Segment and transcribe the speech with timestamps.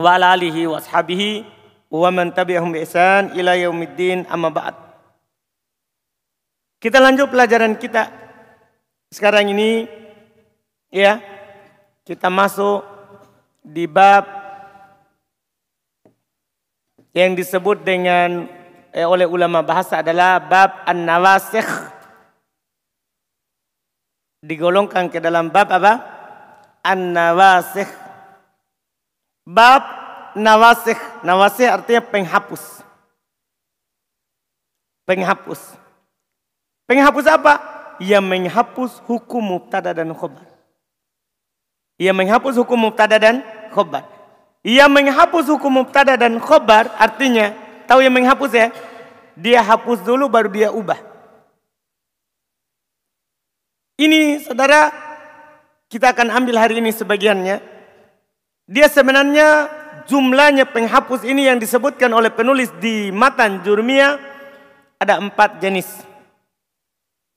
[0.00, 1.44] wa ala alihi wa ashabihi
[1.92, 4.74] wa man tabi'ahum bi ihsan ila yaumiddin amma ba'd.
[6.80, 8.08] Kita lanjut pelajaran kita
[9.12, 9.84] sekarang ini
[10.88, 11.20] ya.
[12.00, 12.80] Kita masuk
[13.60, 14.24] di bab
[17.12, 18.48] yang disebut dengan
[18.96, 21.68] eh, oleh ulama bahasa adalah bab an-nawasikh
[24.40, 25.92] digolongkan ke dalam bab apa?
[26.80, 27.99] An-nawasikh.
[29.50, 29.82] Bab
[30.38, 31.26] nawasikh.
[31.26, 32.86] Nawasikh artinya penghapus.
[35.10, 35.74] Penghapus.
[36.86, 37.54] Penghapus apa?
[37.98, 40.46] Yang menghapus hukum mubtada dan khobar.
[41.98, 43.42] Yang menghapus hukum mubtada dan
[43.74, 44.06] khobar.
[44.62, 47.50] Yang menghapus hukum mubtada dan khobar artinya
[47.90, 48.68] tahu yang menghapus ya?
[49.34, 51.00] Dia hapus dulu baru dia ubah.
[53.98, 54.94] Ini saudara
[55.90, 57.69] kita akan ambil hari ini sebagiannya.
[58.70, 59.66] Dia sebenarnya
[60.06, 64.14] jumlahnya penghapus ini yang disebutkan oleh penulis di matan jurmia
[65.02, 66.06] ada empat jenis.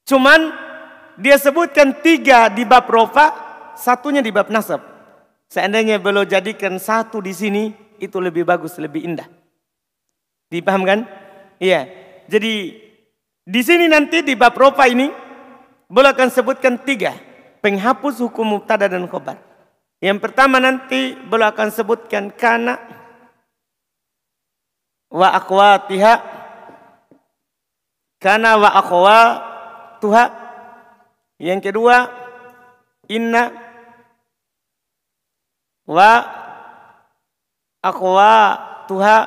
[0.06, 0.54] Cuman
[1.18, 3.34] dia sebutkan tiga di bab rofa,
[3.74, 4.86] satunya di bab nasab.
[5.50, 9.26] Seandainya beliau jadikan satu di sini, itu lebih bagus, lebih indah.
[10.54, 11.10] Dipahamkan?
[11.58, 11.90] Iya.
[12.30, 12.78] Jadi
[13.42, 15.24] di sini nanti di bab rofa ini
[15.94, 17.14] Boleh akan sebutkan tiga.
[17.62, 19.38] Penghapus hukum mubtada dan khobar.
[20.04, 22.76] Yang pertama nanti boleh akan sebutkan kana
[25.08, 26.44] wa akhwatiha
[28.20, 30.26] kana wa akhwatuha.
[31.40, 32.12] Yang kedua
[33.08, 33.52] inna
[35.88, 36.12] wa
[37.80, 39.18] akhwatuha.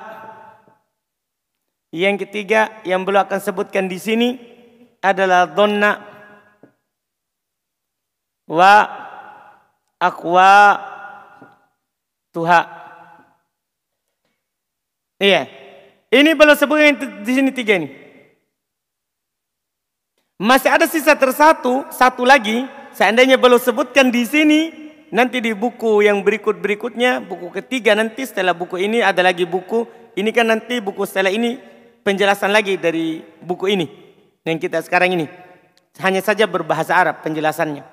[1.97, 4.37] Yang ketiga yang belum akan sebutkan di sini
[5.01, 5.97] adalah donna
[8.45, 9.06] wa
[10.01, 10.81] akwa
[12.33, 12.61] tuha.
[15.17, 15.49] Iya.
[16.13, 17.89] Ini belum sebutkan di sini tiga ini.
[20.37, 22.69] Masih ada sisa tersatu, satu lagi.
[22.93, 24.73] Seandainya belum sebutkan di sini,
[25.13, 29.89] nanti di buku yang berikut-berikutnya, buku ketiga nanti setelah buku ini ada lagi buku.
[30.17, 31.61] Ini kan nanti buku setelah ini
[32.05, 33.87] penjelasan lagi dari buku ini.
[34.45, 35.27] Yang kita sekarang ini.
[36.01, 37.85] Hanya saja berbahasa Arab penjelasannya.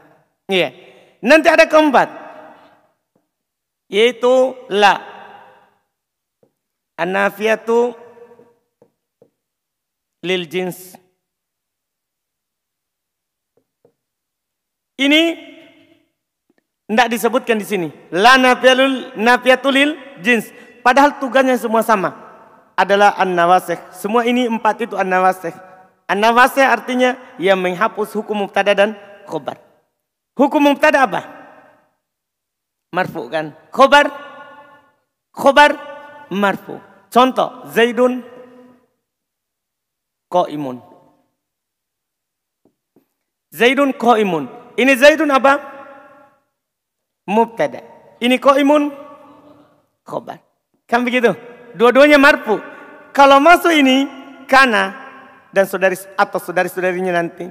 [0.51, 0.92] Iya.
[1.23, 2.11] Nanti ada keempat.
[3.87, 4.99] Yaitu la.
[6.99, 7.95] Anafiyatu
[10.27, 10.99] lil jins.
[14.99, 15.21] Ini
[16.85, 17.87] tidak disebutkan di sini.
[18.11, 20.51] La nafiyatul lil jins.
[20.83, 22.19] Padahal tugasnya semua sama.
[22.75, 23.79] Adalah an-nawasikh.
[23.95, 25.55] Semua ini empat itu an-nawasikh.
[26.09, 29.72] An-nawasikh artinya yang menghapus hukum mubtada dan khobar.
[30.33, 31.21] Hukum mubtada apa?
[32.93, 33.53] Marfu kan?
[33.69, 34.09] Khobar?
[35.33, 35.71] Khobar?
[36.33, 36.77] Marfu.
[37.13, 38.25] Contoh, Zaidun
[40.49, 40.81] imun.
[43.53, 44.49] Zaidun imun.
[44.73, 45.61] Ini Zaidun apa?
[47.29, 47.85] Mubtada.
[48.17, 48.89] Ini imun.
[50.01, 50.41] Khobar.
[50.89, 51.37] Kan begitu?
[51.77, 52.57] Dua-duanya marfu.
[53.13, 54.09] Kalau masuk ini,
[54.49, 54.93] kana
[55.53, 57.45] dan saudari atau saudari-saudarinya nanti.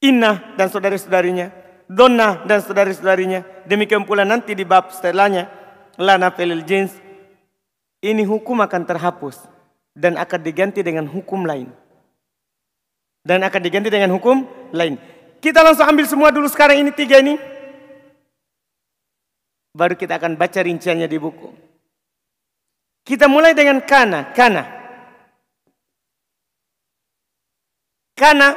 [0.00, 3.64] Inna dan saudari-saudarinya Donna dan saudari-saudarinya.
[3.64, 5.48] Demikian pula nanti di bab setelahnya.
[5.96, 6.92] Lana felil jins.
[8.04, 9.40] Ini hukum akan terhapus.
[9.96, 11.72] Dan akan diganti dengan hukum lain.
[13.24, 15.00] Dan akan diganti dengan hukum lain.
[15.40, 17.40] Kita langsung ambil semua dulu sekarang ini tiga ini.
[19.72, 21.50] Baru kita akan baca rinciannya di buku.
[23.02, 24.28] Kita mulai dengan kana.
[24.36, 24.62] Kana.
[28.12, 28.48] Kana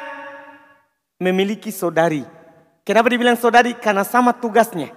[1.21, 2.40] memiliki saudari.
[2.81, 3.77] Kenapa dibilang saudari?
[3.77, 4.89] Karena sama tugasnya.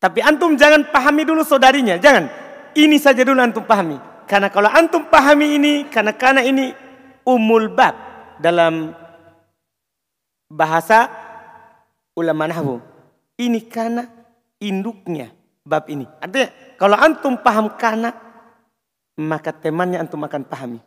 [0.00, 2.26] Tapi antum jangan pahami dulu saudarinya, jangan.
[2.74, 4.00] Ini saja dulu antum pahami.
[4.24, 6.72] Karena kalau antum pahami ini, karena karena ini
[7.26, 7.94] umul bab
[8.40, 8.96] dalam
[10.50, 11.06] bahasa
[12.16, 12.82] ulama nahwu.
[13.38, 14.08] Ini karena
[14.58, 15.30] induknya
[15.62, 16.08] bab ini.
[16.18, 18.10] Artinya kalau antum paham karena
[19.20, 20.80] maka temannya antum akan pahami.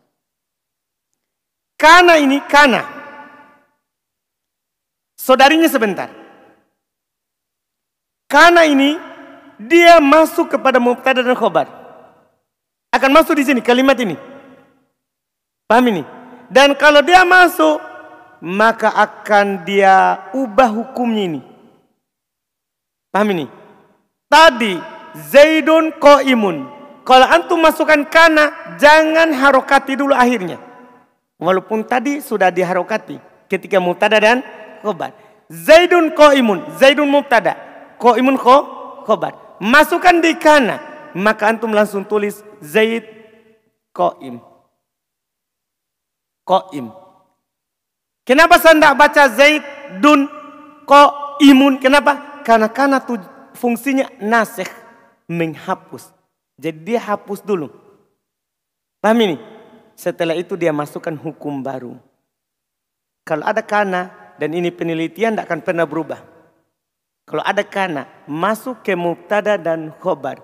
[1.77, 3.02] Karena ini karena
[5.23, 6.11] saudarinya sebentar.
[8.27, 8.99] Karena ini
[9.55, 11.71] dia masuk kepada mubtada dan khobar.
[12.91, 14.19] Akan masuk di sini kalimat ini.
[15.63, 16.03] Paham ini?
[16.51, 17.79] Dan kalau dia masuk
[18.43, 21.41] maka akan dia ubah hukumnya ini.
[23.07, 23.45] Paham ini?
[24.27, 24.75] Tadi
[25.13, 25.93] Zaidun
[26.25, 26.67] imun.
[27.03, 30.57] Kalau antum masukkan kana, jangan harokati dulu akhirnya.
[31.37, 33.19] Walaupun tadi sudah diharokati
[33.51, 34.41] ketika mubtada dan
[34.83, 35.15] khobar.
[35.47, 37.56] Zaidun imun, Zaidun mubtada.
[38.03, 38.56] imun ko
[39.07, 39.57] khobar.
[39.63, 40.80] Masukkan di kana.
[41.15, 43.06] Maka antum langsung tulis Zaid
[43.94, 44.41] Qaim.
[46.44, 46.89] Qaim.
[48.25, 49.63] Kenapa saya tidak baca Zaid
[50.01, 50.25] Dun
[50.89, 51.77] Qaimun?
[51.77, 52.41] Kenapa?
[52.44, 53.15] Karena karena tu,
[53.56, 54.68] fungsinya nasih
[55.29, 56.12] menghapus.
[56.57, 57.69] Jadi dia hapus dulu.
[59.03, 59.38] Paham ini?
[59.94, 62.00] Setelah itu dia masukkan hukum baru.
[63.24, 66.19] Kalau ada kana dan ini penelitian tidak akan pernah berubah.
[67.23, 70.43] Kalau ada kana masuk ke mubtada dan khobar.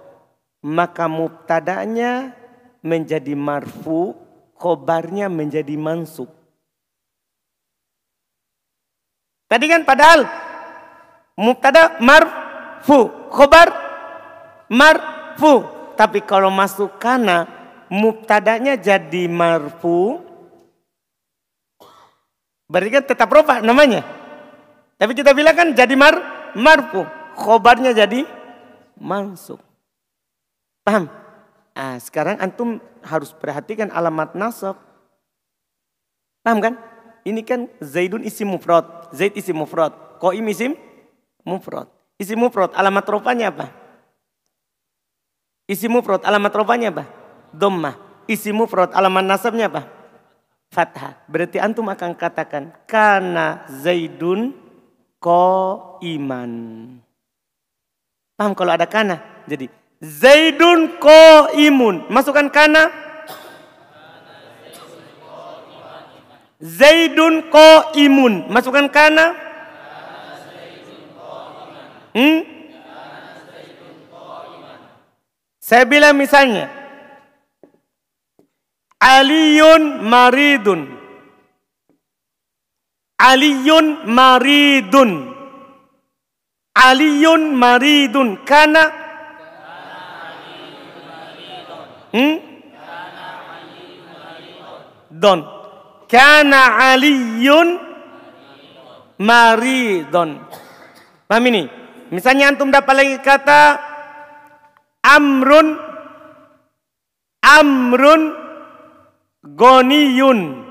[0.64, 2.32] Maka mubtadanya
[2.80, 4.16] menjadi marfu,
[4.56, 6.32] khobarnya menjadi mansub.
[9.52, 10.24] Tadi kan padahal
[11.36, 13.68] mubtada marfu, khobar
[14.72, 15.68] marfu.
[16.00, 17.52] Tapi kalau masuk kana
[17.92, 20.24] mubtadanya jadi marfu,
[22.70, 24.06] Berarti kan tetap rofa namanya.
[25.02, 26.14] Tapi kita bilang kan jadi mar
[26.54, 27.02] marfu.
[27.34, 28.30] Khobarnya jadi
[29.00, 29.58] mansub.
[30.86, 31.10] Paham?
[31.74, 34.78] Ah, sekarang antum harus perhatikan alamat nasab.
[36.46, 36.74] Paham kan?
[37.26, 40.76] Ini kan Zaidun isi mufrad, Zaid isi mufrad, Qaim isim
[41.48, 41.88] mufrad.
[42.20, 43.72] Isi mufrad alamat rofanya apa?
[45.66, 47.04] Isi mufrad alamat rofanya apa?
[47.56, 47.96] Dhammah.
[48.28, 49.99] Isi mufrad alamat nasabnya apa?
[50.70, 51.18] Fathah.
[51.26, 54.54] Berarti antum akan katakan karena Zaidun
[55.18, 55.46] ko
[56.02, 56.52] iman.
[58.40, 59.20] Paham kalau ada kana?
[59.50, 59.68] Jadi
[60.00, 62.08] Zaidun ko imun.
[62.08, 62.88] Masukkan kana.
[66.60, 68.48] Zaidun ko imun.
[68.48, 69.36] Masukkan kana.
[72.16, 72.40] Hmm?
[75.60, 76.79] Saya bilang misalnya.
[79.00, 80.82] Aliyun maridun.
[83.16, 85.12] Aliyun maridun.
[86.76, 88.44] Aliyun maridun.
[88.44, 88.84] Karena
[92.12, 92.36] hmm?
[95.16, 95.40] Don.
[96.12, 97.80] Karena aliyun
[99.20, 100.30] maridun.
[101.28, 101.64] Paham ini?
[102.10, 103.78] Misalnya antum dapat lagi kata
[105.06, 105.78] amrun
[107.46, 108.49] amrun
[109.44, 110.68] Goniyun.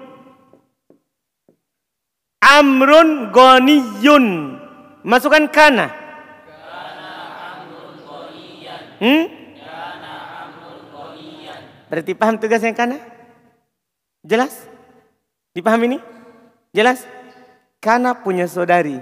[2.39, 4.27] Amrun goniyun.
[5.05, 5.89] Masukkan kana.
[8.99, 9.25] Hmm?
[11.89, 13.01] Berarti paham tugasnya kana?
[14.21, 14.69] Jelas?
[15.57, 15.99] Dipahami ini?
[16.77, 17.09] Jelas?
[17.81, 19.01] Kana punya saudari.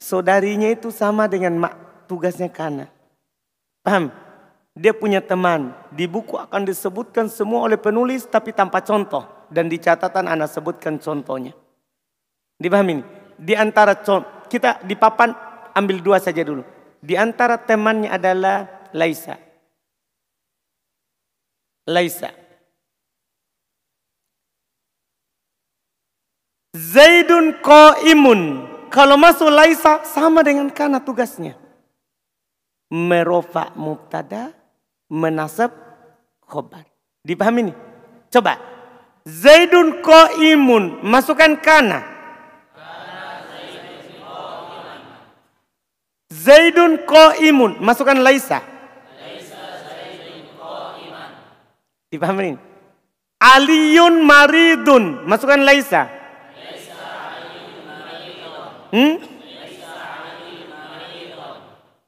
[0.00, 1.74] Saudarinya itu sama dengan mak
[2.08, 2.88] tugasnya kana.
[3.84, 4.08] Paham?
[4.72, 5.76] Dia punya teman.
[5.92, 9.28] Di buku akan disebutkan semua oleh penulis tapi tanpa contoh.
[9.52, 11.52] Dan di catatan anak sebutkan contohnya.
[12.56, 13.04] Dipahami ini?
[13.36, 15.36] Di antara contoh, kita di papan
[15.76, 16.64] ambil dua saja dulu.
[17.02, 19.36] Di antara temannya adalah Laisa.
[21.84, 22.30] Laisa.
[26.72, 27.60] Zaidun
[28.08, 28.40] imun.
[28.88, 31.58] Kalau masuk Laisa sama dengan kana tugasnya.
[32.92, 34.61] Merofa mubtada
[35.12, 35.76] menasab
[36.40, 36.88] khobar.
[37.20, 37.76] Dipahami nih?
[38.32, 38.56] Coba.
[39.22, 40.02] Zaidun
[40.40, 42.00] imun Masukkan kana.
[46.32, 47.04] Zaidun
[47.44, 48.64] imun Masukkan laisa.
[52.08, 52.56] Dipahami nih?
[53.36, 55.28] Aliyun maridun.
[55.28, 56.08] Masukkan laisa.
[58.92, 59.31] Hmm?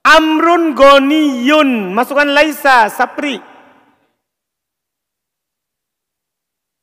[0.04, 1.96] Amrun goniyun.
[1.96, 3.40] Masukkan laisa, sapri.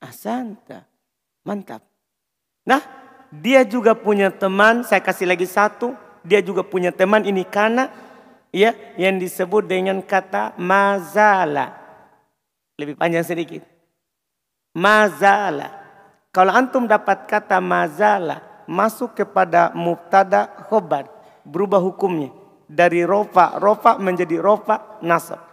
[0.02, 0.90] Asanta.
[1.46, 1.86] Mantap.
[2.66, 2.82] Nah,
[3.30, 5.94] dia juga punya teman, saya kasih lagi satu.
[6.26, 7.90] Dia juga punya teman ini karena
[8.54, 11.78] ya yang disebut dengan kata mazala.
[12.78, 13.62] Lebih panjang sedikit.
[14.74, 15.78] Mazala.
[16.34, 21.10] Kalau antum dapat kata mazala masuk kepada mubtada khobar,
[21.42, 22.41] berubah hukumnya
[22.72, 23.60] dari rofa.
[23.60, 25.44] Rofa menjadi rofa nasab.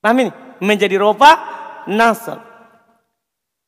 [0.00, 0.32] Paham ini?
[0.64, 1.32] Menjadi rofa
[1.92, 2.40] nasab.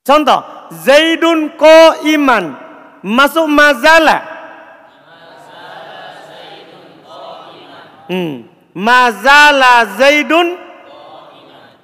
[0.00, 2.56] Contoh, Zaidun ko iman.
[3.04, 4.40] Masuk mazala.
[8.08, 8.48] Hmm.
[8.72, 10.56] Mazala Zaidun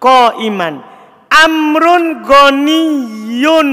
[0.00, 0.80] ko iman.
[1.28, 3.70] Amrun goniyun.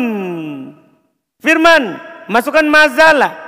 [1.39, 1.84] Firman,
[2.27, 3.41] masukkan mazala.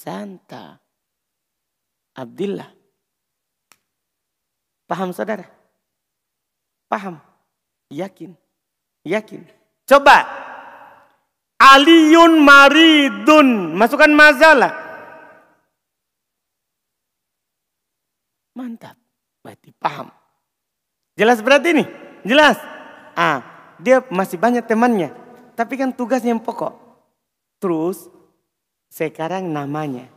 [0.00, 0.80] Santa
[2.16, 2.72] Abdullah.
[4.88, 5.44] Paham saudara?
[6.88, 7.20] Paham?
[7.92, 8.32] Yakin?
[9.04, 9.44] Yakin?
[9.84, 10.24] Coba.
[11.60, 13.76] Aliyun maridun.
[13.76, 14.72] Masukkan mazalah.
[19.40, 20.08] Berarti paham.
[21.16, 21.84] Jelas berarti ini?
[22.24, 22.56] Jelas?
[23.16, 23.40] Ah,
[23.80, 25.12] dia masih banyak temannya.
[25.56, 26.76] Tapi kan tugasnya yang pokok.
[27.60, 28.08] Terus
[28.90, 30.10] sekarang namanya.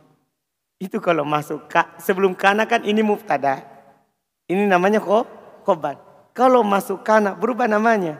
[0.82, 1.70] Itu kalau masuk
[2.02, 3.62] sebelum kana kan ini muftada.
[4.50, 5.24] Ini namanya kok
[5.64, 5.96] khobar.
[6.34, 8.18] Kalau masuk kana berubah namanya.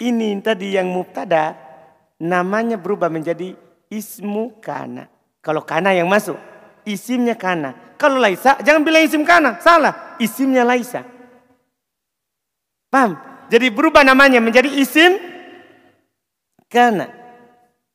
[0.00, 1.54] Ini tadi yang muftada
[2.16, 3.52] namanya berubah menjadi
[3.92, 5.12] ismu kana.
[5.44, 6.40] Kalau kana yang masuk,
[6.88, 7.76] isimnya kana.
[8.00, 10.16] Kalau laisa jangan bilang isim kana, salah.
[10.16, 11.04] Isimnya laisa.
[12.88, 13.20] Paham?
[13.52, 15.20] Jadi berubah namanya menjadi isim
[16.72, 17.19] kana.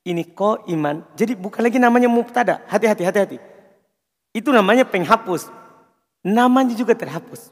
[0.06, 1.02] Ini ko iman.
[1.18, 2.62] Jadi bukan lagi namanya mubtada.
[2.70, 3.38] Hati-hati, hati-hati.
[4.38, 5.50] Itu namanya penghapus.
[6.22, 7.50] Namanya juga terhapus.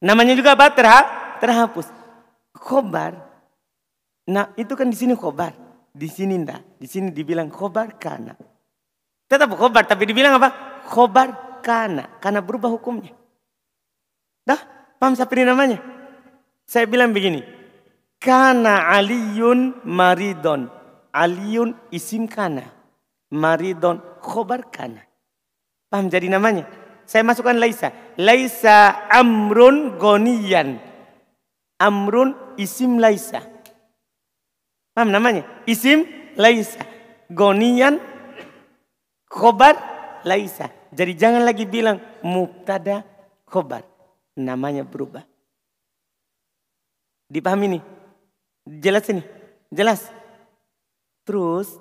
[0.00, 0.72] Namanya juga apa?
[0.72, 1.00] Terha
[1.36, 1.84] terhapus.
[2.56, 3.20] Khobar.
[4.24, 5.52] Nah itu kan di sini khobar.
[5.92, 6.80] Di sini enggak.
[6.80, 8.32] Di sini dibilang khobar kana.
[9.28, 10.80] Tetap khobar tapi dibilang apa?
[10.88, 12.08] Khobar kana.
[12.24, 13.12] Karena berubah hukumnya.
[14.48, 14.60] Dah
[14.96, 15.78] paham siapa ini namanya?
[16.64, 17.44] Saya bilang begini.
[18.16, 20.79] Kana aliyun maridon.
[21.12, 22.66] Aliyun isim kana.
[23.30, 25.06] Maridon khobar kana.
[25.90, 26.66] Paham jadi namanya?
[27.06, 27.90] Saya masukkan Laisa.
[28.14, 30.78] Laisa amrun goniyan.
[31.78, 33.42] Amrun isim Laisa.
[34.94, 35.42] Paham namanya?
[35.66, 36.06] Isim
[36.38, 36.82] Laisa.
[37.30, 37.98] Goniyan
[39.26, 39.74] khobar
[40.22, 40.70] Laisa.
[40.90, 43.02] Jadi jangan lagi bilang mubtada
[43.46, 43.82] khobar.
[44.38, 45.26] Namanya berubah.
[47.30, 47.82] Dipahami nih?
[48.82, 49.22] Jelas ini?
[49.70, 50.19] Jelas?
[51.24, 51.78] Terus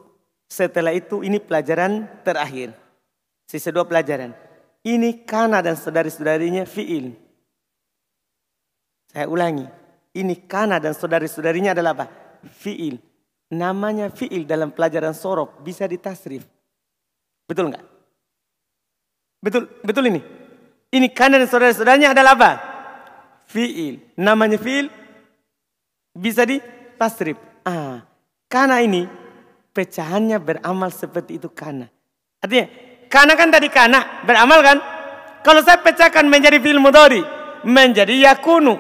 [0.50, 2.74] setelah itu ini pelajaran terakhir.
[3.46, 4.34] Sisa dua pelajaran.
[4.86, 7.14] Ini kana dan saudari-saudarinya fi'il.
[9.10, 9.66] Saya ulangi.
[10.14, 12.06] Ini kana dan saudari-saudarinya adalah apa?
[12.46, 12.98] Fi'il.
[13.54, 16.46] Namanya fi'il dalam pelajaran sorob bisa ditasrif.
[17.50, 17.86] Betul enggak?
[19.42, 20.22] Betul, betul ini.
[20.90, 22.52] Ini kana dan saudari-saudarinya adalah apa?
[23.50, 24.02] Fi'il.
[24.18, 24.90] Namanya fi'il
[26.14, 27.38] bisa ditasrif.
[27.66, 28.06] Ah,
[28.50, 29.06] kana ini
[29.74, 31.88] pecahannya beramal seperti itu kana.
[32.40, 32.68] Artinya
[33.10, 34.78] karena kan tadi kana beramal kan?
[35.40, 37.24] Kalau saya pecahkan menjadi mudhari,
[37.64, 38.76] menjadi yakunu.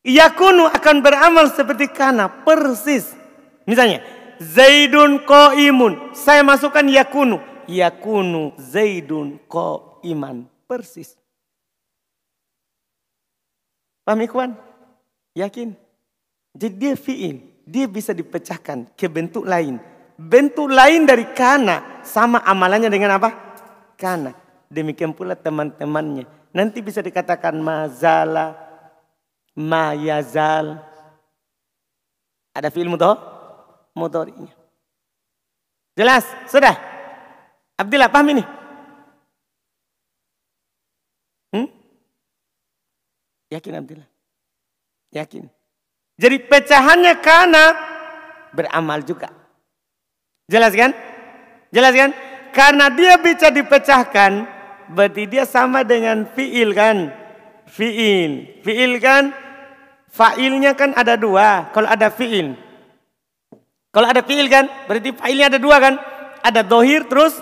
[0.00, 3.12] Yakunu akan beramal seperti kana persis.
[3.68, 4.00] Misalnya,
[4.40, 6.16] Zaidun ko imun.
[6.16, 7.40] Saya masukkan yakunu.
[7.68, 10.48] Yakunu Zaidun ko iman.
[10.64, 11.20] Persis.
[14.06, 14.56] Paham?
[15.36, 15.76] Yakin?
[16.60, 17.64] Jadi dia fi'il.
[17.64, 19.80] Dia bisa dipecahkan ke bentuk lain
[20.20, 23.32] bentuk lain dari kana sama amalannya dengan apa?
[23.96, 24.36] Kana.
[24.68, 26.28] Demikian pula teman-temannya.
[26.52, 28.52] Nanti bisa dikatakan mazala,
[29.56, 30.76] mayazal.
[32.52, 33.12] Ada film itu?
[33.96, 34.52] Motornya.
[35.96, 36.28] Jelas?
[36.46, 36.76] Sudah?
[37.80, 38.44] Abdillah paham ini?
[41.50, 41.68] Hmm?
[43.50, 44.08] Yakin Abdillah?
[45.10, 45.59] Yakin.
[46.20, 47.64] Jadi pecahannya kana
[48.52, 49.32] beramal juga.
[50.52, 50.92] Jelas kan?
[51.72, 52.12] Jelas kan?
[52.52, 54.44] Karena dia bisa dipecahkan,
[54.92, 57.08] berarti dia sama dengan fiil kan?
[57.72, 58.60] Fiil.
[58.60, 59.32] Fiil kan?
[60.10, 61.70] Fa'ilnya kan ada dua.
[61.72, 62.52] Kalau ada fiil.
[63.88, 64.68] Kalau ada fiil kan?
[64.90, 65.94] Berarti fa'ilnya ada dua kan?
[66.44, 67.32] Ada dohir terus.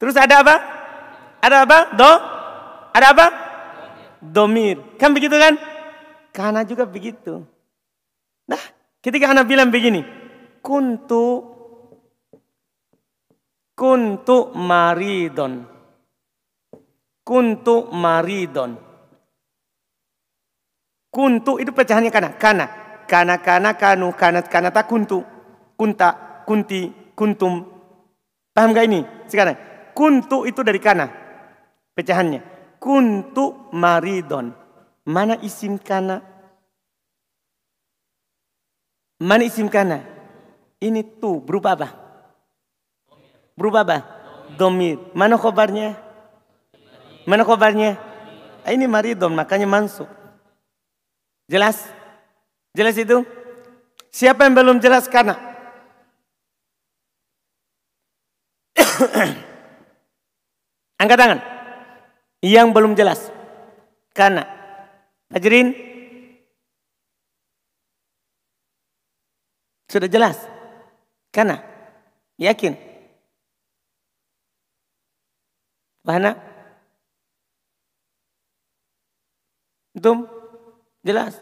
[0.00, 0.56] Terus ada apa?
[1.42, 1.78] Ada apa?
[1.98, 2.12] Do?
[2.94, 3.26] Ada apa?
[4.22, 4.78] Domir.
[4.96, 5.71] Kan begitu kan?
[6.32, 7.44] Karena juga begitu.
[8.48, 8.62] Nah,
[9.04, 10.00] ketika anak bilang begini.
[10.62, 11.52] Kuntu
[13.72, 15.64] Kuntu maridon.
[17.24, 18.76] Kuntu maridon.
[21.08, 22.36] Kuntu itu pecahannya kana.
[22.36, 22.66] Kana.
[23.10, 25.24] Kana, kana, kanu, kana, kana, tak kuntu.
[25.76, 27.66] Kunta, kunti, kuntum.
[28.54, 29.56] Paham gak ini sekarang?
[29.96, 31.08] Kuntu itu dari kana.
[31.96, 32.40] Pecahannya.
[32.78, 34.61] Kuntu maridon.
[35.02, 36.22] Mana isim kana?
[39.18, 40.02] Mana isim kana?
[40.82, 41.88] Ini tuh berubah apa?
[43.58, 43.98] Berubah apa?
[44.58, 44.98] Domir.
[45.14, 45.98] Mana khobarnya?
[47.26, 47.98] Mana khobarnya?
[48.66, 50.06] Ini maridon, makanya masuk.
[51.50, 51.82] Jelas?
[52.74, 53.26] Jelas itu?
[54.10, 55.34] Siapa yang belum jelas karena?
[61.02, 61.40] Angkat tangan.
[62.42, 63.30] Yang belum jelas.
[64.14, 64.61] Karena.
[65.32, 65.72] Hadirin.
[69.88, 70.36] Sudah jelas?
[71.32, 71.60] Karena.
[72.36, 72.76] Yakin?
[76.04, 76.36] Mana?
[79.92, 80.26] Itu
[81.04, 81.36] jelas.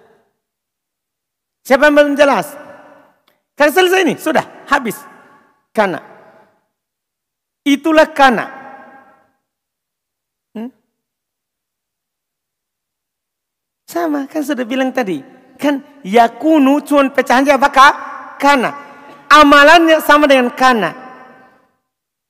[1.62, 2.50] Siapa yang belum jelas?
[3.54, 4.98] Kan selesai ini, sudah habis.
[5.70, 6.02] Karena
[7.64, 8.59] itulah karena
[13.90, 15.18] Sama kan sudah bilang tadi.
[15.58, 17.94] Kan yakunu cuma pecahannya apa kak?
[18.38, 18.70] Kana.
[19.26, 20.94] Amalannya sama dengan kana.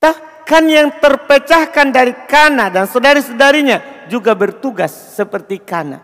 [0.00, 0.16] Tah,
[0.48, 6.00] kan yang terpecahkan dari kana dan saudari-saudarinya juga bertugas seperti kana.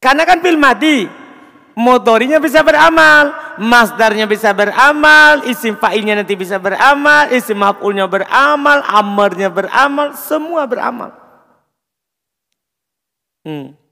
[0.00, 1.04] Karena kan fil madi,
[1.76, 9.52] motorinya bisa beramal, masdarnya bisa beramal, isim fa'ilnya nanti bisa beramal, isim maf'ulnya beramal, amarnya
[9.52, 11.12] beramal, semua beramal.
[13.44, 13.85] Hmm.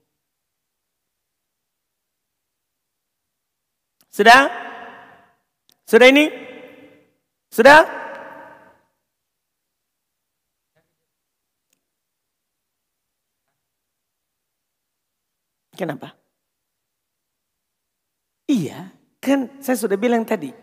[4.14, 4.46] Sudah?
[5.90, 6.30] Sudah ini?
[7.50, 7.82] Sudah?
[15.74, 16.14] Kenapa?
[18.46, 20.54] Iya, kan saya sudah bilang tadi.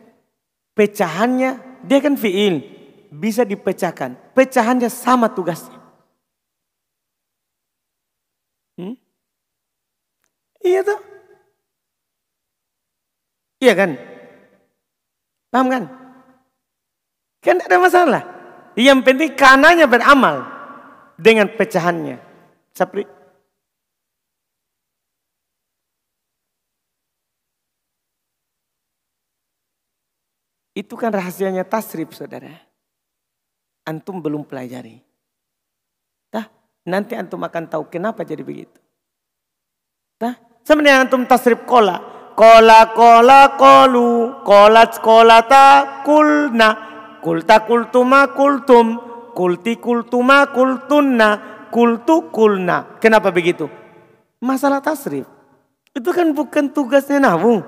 [0.72, 2.64] Pecahannya, dia kan fi'il.
[3.12, 4.32] Bisa dipecahkan.
[4.32, 5.76] Pecahannya sama tugasnya.
[8.80, 8.96] Hmm?
[10.64, 11.11] Iya tuh.
[13.62, 13.94] Iya kan?
[15.54, 15.84] Paham kan?
[17.46, 18.24] Kan ada masalah.
[18.74, 20.42] Yang penting kananya beramal
[21.22, 22.18] dengan pecahannya.
[22.74, 23.06] Seperti
[30.72, 32.48] Itu kan rahasianya tasrif saudara.
[33.84, 35.04] Antum belum pelajari.
[36.32, 36.48] Tah,
[36.88, 38.80] nanti antum akan tahu kenapa jadi begitu.
[40.16, 42.21] Tah, sebenarnya antum tasrif kola.
[42.36, 44.42] Kola kola kolu.
[44.46, 45.66] Kola kola ta
[46.06, 46.70] kulna.
[47.22, 48.98] Kulta kultuma kultum.
[49.36, 51.30] Kulti kultuma kultunna.
[51.70, 52.98] Kultu kulna.
[53.00, 53.70] Kenapa begitu?
[54.42, 55.30] Masalah tasrif.
[55.94, 57.62] Itu kan bukan tugasnya nahu.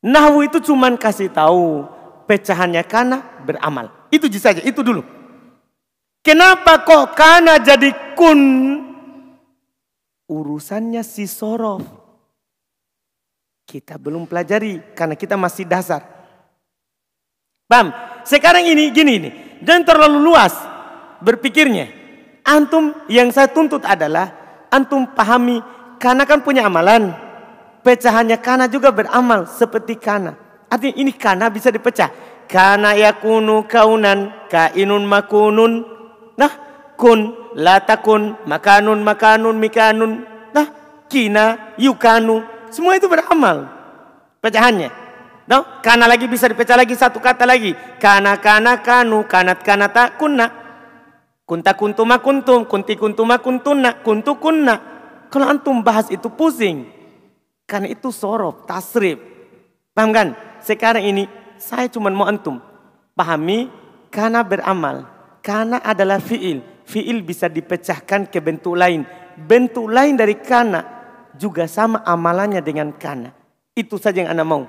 [0.00, 1.84] Nahwu itu cuman kasih tahu
[2.24, 3.92] pecahannya kana beramal.
[4.08, 5.04] Itu saja, itu dulu.
[6.24, 8.40] Kenapa kok kana jadi kun?
[10.30, 11.99] Urusannya si sorof.
[13.70, 16.02] Kita belum pelajari karena kita masih dasar.
[17.70, 17.94] Paham?
[18.26, 19.30] Sekarang ini gini ini,
[19.62, 20.50] jangan terlalu luas
[21.22, 21.86] berpikirnya.
[22.42, 24.34] Antum yang saya tuntut adalah
[24.74, 25.62] antum pahami
[26.02, 27.14] karena kan punya amalan
[27.86, 30.34] pecahannya kana juga beramal seperti kana.
[30.66, 32.10] Artinya ini kana bisa dipecah.
[32.50, 35.86] Kana yakunu kaunan kainun makunun.
[36.34, 36.52] Nah,
[36.98, 40.26] kun latakun makanun makanun mikanun.
[40.50, 40.66] Nah,
[41.06, 42.42] kina yukanu.
[42.70, 43.66] Semua itu beramal.
[44.40, 44.90] Pecahannya.
[45.50, 47.74] No, kana lagi bisa dipecah lagi satu kata lagi.
[47.98, 50.46] Kana kana kanu kanat kanata kunna.
[51.42, 54.78] Kunta kuntuma kuntum, kunti kuntuma kuntunna, kuntu kunna.
[55.26, 56.86] Kalau antum bahas itu pusing.
[57.66, 59.18] Karena itu sorof, tasrif.
[59.90, 60.28] Paham kan?
[60.62, 61.26] Sekarang ini
[61.58, 62.62] saya cuma mau antum
[63.18, 63.66] pahami
[64.14, 65.06] karena beramal.
[65.42, 66.62] Karena adalah fiil.
[66.86, 69.02] Fiil bisa dipecahkan ke bentuk lain.
[69.34, 70.99] Bentuk lain dari kana
[71.40, 73.32] juga sama amalannya dengan kana.
[73.72, 74.68] Itu saja yang anda mau.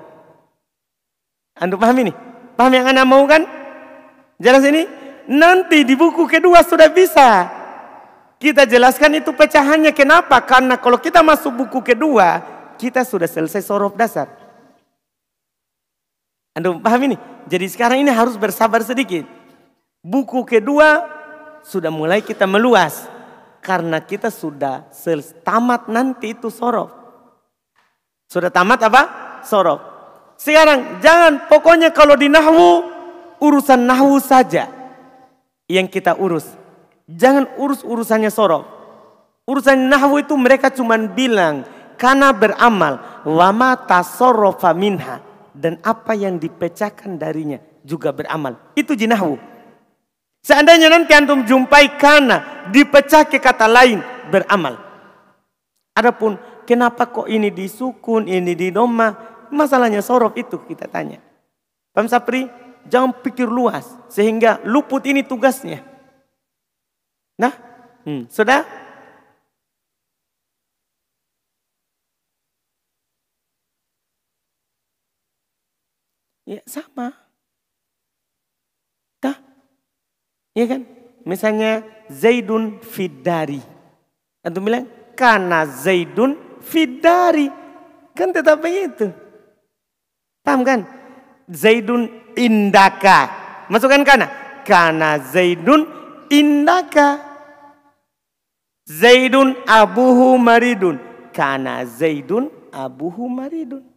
[1.60, 2.16] Anda paham ini?
[2.56, 3.44] Paham yang anda mau kan?
[4.40, 4.88] Jelas ini?
[5.28, 7.52] Nanti di buku kedua sudah bisa.
[8.40, 10.40] Kita jelaskan itu pecahannya kenapa?
[10.48, 12.42] Karena kalau kita masuk buku kedua,
[12.80, 14.32] kita sudah selesai sorof dasar.
[16.56, 17.18] Anda paham ini?
[17.46, 19.28] Jadi sekarang ini harus bersabar sedikit.
[20.02, 21.06] Buku kedua
[21.62, 23.11] sudah mulai kita meluas.
[23.62, 24.90] Karena kita sudah
[25.46, 26.90] tamat nanti itu sorof.
[28.26, 29.02] Sudah tamat apa?
[29.46, 29.80] Sorof.
[30.42, 32.90] Sekarang jangan pokoknya kalau di nahwu
[33.38, 34.66] urusan nahwu saja
[35.70, 36.50] yang kita urus.
[37.06, 38.66] Jangan urus urusannya sorof.
[39.46, 41.62] Urusan nahwu itu mereka cuma bilang
[42.02, 45.22] karena beramal wama tasarrafa minha
[45.54, 48.58] dan apa yang dipecahkan darinya juga beramal.
[48.74, 49.51] Itu jinahu.
[50.42, 54.02] Seandainya nanti antum jumpai kana dipecah ke kata lain
[54.34, 54.78] beramal.
[55.94, 59.14] Adapun kenapa kok ini disukun, ini di doma,
[59.54, 61.22] masalahnya sorof itu kita tanya.
[61.94, 62.50] Paham Sapri?
[62.90, 65.86] Jangan pikir luas sehingga luput ini tugasnya.
[67.38, 67.54] Nah,
[68.10, 68.66] hmm, sudah
[76.52, 77.16] Ya sama.
[79.24, 79.38] Dah.
[80.52, 80.84] Ya kan?
[81.24, 83.64] Misalnya Zaidun Fidari.
[84.44, 87.48] Antum bilang karena Zaidun Fidari.
[88.12, 89.14] Kan tetap begitu.
[90.44, 90.84] Paham kan?
[91.48, 93.30] Zaidun Indaka.
[93.72, 94.28] Masukkan kana.
[94.68, 95.88] Karena Zaidun
[96.28, 97.22] Indaka.
[98.84, 101.00] Zaidun abuhu maridun.
[101.32, 103.88] Karena Zaidun abuhu maridun.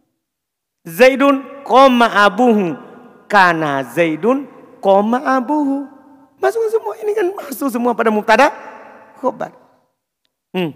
[0.87, 2.79] Zaidun koma abuhu.
[3.27, 4.47] Karena Zaidun
[4.79, 5.94] koma abuhu.
[6.39, 8.51] Masuk semua ini kan masuk semua pada mubtada
[9.19, 9.51] khobar.
[10.55, 10.71] Hmm.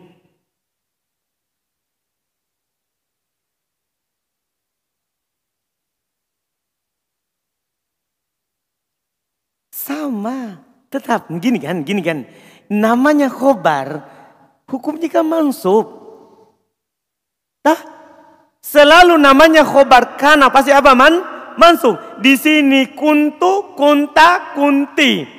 [9.72, 10.60] Sama,
[10.91, 12.28] tetap gini kan, gini kan.
[12.67, 14.04] Namanya khobar,
[14.67, 15.88] hukumnya kan mansub.
[17.63, 17.80] Tah,
[18.60, 21.24] selalu namanya khobar karena pasti apa man?
[21.56, 21.95] Mansub.
[22.19, 25.38] Di sini kuntu, kunta, kunti.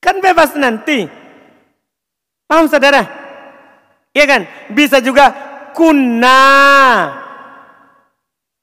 [0.00, 1.04] Kan bebas nanti.
[2.48, 3.04] Paham saudara?
[4.16, 4.42] Iya kan?
[4.72, 5.30] Bisa juga
[5.76, 6.40] kunna.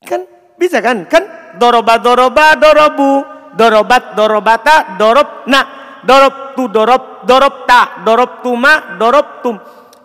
[0.03, 0.25] Kan
[0.57, 1.05] bisa kan?
[1.05, 1.23] Kan
[1.57, 5.61] doroba doroba dorobu dorobat dorobata dorob na
[6.05, 9.57] dorob tu dorob dorob ta dorob tuma dorob tum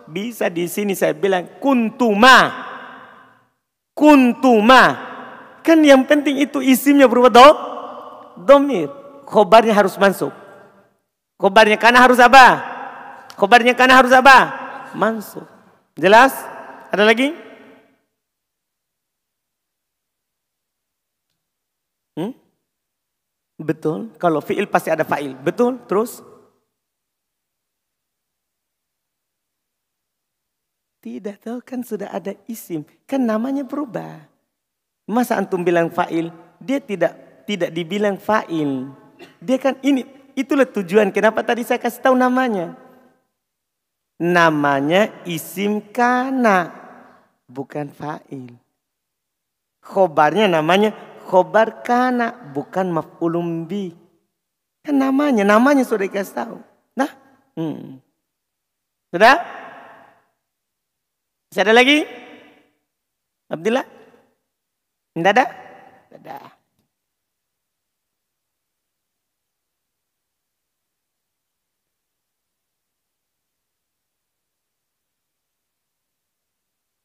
[0.09, 2.49] bisa di sini saya bilang kuntuma
[3.93, 4.83] kuntuma
[5.61, 7.47] kan yang penting itu isimnya berubah do
[8.41, 8.89] domir
[9.29, 10.33] khobarnya harus masuk
[11.43, 12.63] khobarnya karena harus apa
[13.35, 14.37] khobarnya karena harus apa
[14.95, 15.43] masuk
[15.99, 16.31] jelas
[16.87, 17.35] ada lagi
[22.15, 22.43] hmm?
[23.63, 24.11] Betul.
[24.19, 25.37] Kalau fi'il pasti ada fa'il.
[25.37, 25.79] Betul.
[25.85, 26.19] Terus?
[31.03, 32.87] Tidak tahu kan sudah ada isim.
[33.07, 34.25] Kan namanya berubah.
[35.05, 36.31] Masa antum bilang fa'il?
[36.59, 38.87] Dia tidak tidak dibilang fa'il.
[39.43, 42.77] Dia kan ini itulah tujuan kenapa tadi saya kasih tahu namanya.
[44.21, 46.69] Namanya isim kana
[47.49, 48.55] bukan fa'il.
[49.83, 50.95] Khobarnya namanya
[51.27, 53.91] khobar kana bukan maf'ulum bi.
[54.83, 56.57] Kan namanya, namanya sudah dikasih tahu.
[56.99, 57.11] Nah,
[57.55, 58.03] hmm.
[59.15, 59.37] Sudah?
[61.47, 62.03] Masih ada lagi?
[63.47, 63.85] Abdillah?
[65.13, 65.45] Tidak ada?
[66.09, 66.62] Tidak ada.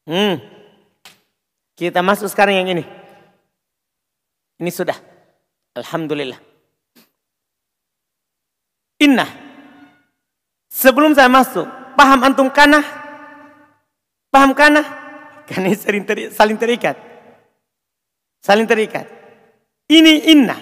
[0.09, 0.41] Hmm.
[1.77, 2.85] Kita masuk sekarang yang ini.
[4.57, 4.97] Ini sudah.
[5.77, 6.41] Alhamdulillah.
[9.05, 9.29] Inna.
[10.73, 12.81] Sebelum saya masuk, paham antum kana?
[14.33, 14.81] Paham kana?
[15.49, 16.97] Karena saling, ter, saling terikat.
[18.41, 19.05] Saling terikat.
[19.89, 20.57] Ini inna.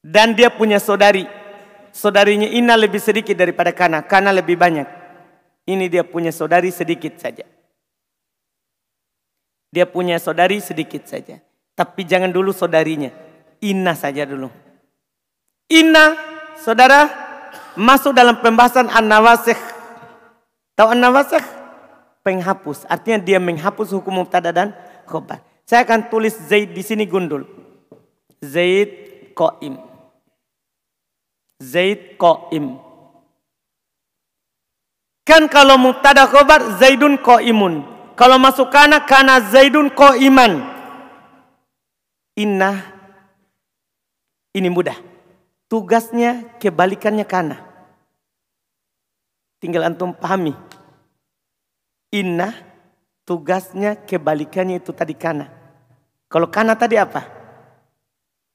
[0.00, 1.24] Dan dia punya saudari.
[1.92, 4.04] Saudarinya inna lebih sedikit daripada kana.
[4.04, 4.95] Kana lebih banyak.
[5.66, 7.42] Ini dia punya saudari sedikit saja.
[9.74, 11.42] Dia punya saudari sedikit saja.
[11.74, 13.10] Tapi jangan dulu saudarinya.
[13.60, 14.48] Inna saja dulu.
[15.66, 16.14] Inna,
[16.62, 17.10] saudara,
[17.74, 19.58] masuk dalam pembahasan an-nawasikh.
[20.78, 21.42] Tahu an-nawasikh?
[22.22, 22.86] Penghapus.
[22.86, 24.70] Artinya dia menghapus hukum mubtada dan
[25.04, 25.42] khobar.
[25.66, 27.42] Saya akan tulis Zaid di sini gundul.
[28.38, 28.90] Zaid
[29.34, 29.74] qaim.
[31.58, 32.85] Zaid qaim.
[35.26, 37.82] Kan kalau mubtada khobar Zaidun qaimun.
[38.14, 40.62] Kalau masuk kana, kana Zaidun ko iman.
[42.38, 42.94] Inna.
[44.54, 44.94] Ini mudah.
[45.66, 47.58] Tugasnya kebalikannya kana.
[49.58, 50.54] Tinggal antum pahami.
[52.14, 52.54] Inna
[53.26, 55.50] tugasnya kebalikannya itu tadi kana.
[56.30, 57.26] Kalau kana tadi apa?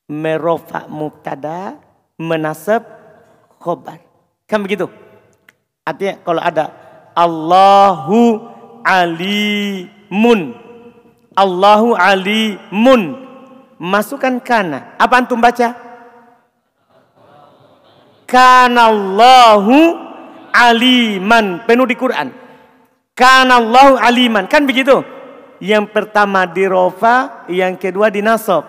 [0.07, 1.75] Merofa mubtada,
[2.15, 2.87] menasab
[3.59, 3.99] khobar.
[4.47, 4.87] Kan begitu?
[5.81, 6.65] Artinya kalau ada
[7.17, 8.37] Allahu
[8.85, 10.53] alimun.
[11.33, 13.01] Allahu alimun.
[13.81, 14.93] Masukkan kana.
[15.01, 15.73] Apa antum baca?
[18.29, 19.97] Kanallahu
[20.53, 21.65] aliman.
[21.65, 22.29] Penuh di Quran.
[23.17, 24.45] Kanallahu aliman.
[24.45, 25.01] Kan begitu?
[25.61, 28.65] Yang pertama di rofa, yang kedua di nasab.